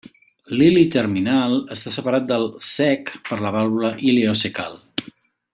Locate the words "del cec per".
2.33-3.41